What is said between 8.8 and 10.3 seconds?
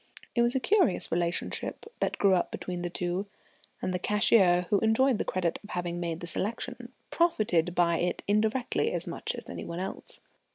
as much as any one else.